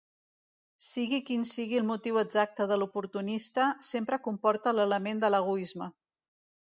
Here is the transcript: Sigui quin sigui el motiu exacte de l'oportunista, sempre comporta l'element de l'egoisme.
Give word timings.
Sigui 0.83 1.17
quin 1.25 1.41
sigui 1.49 1.77
el 1.79 1.83
motiu 1.89 2.15
exacte 2.21 2.67
de 2.71 2.77
l'oportunista, 2.83 3.67
sempre 3.91 4.19
comporta 4.29 4.73
l'element 4.79 5.23
de 5.25 5.31
l'egoisme. 5.35 5.91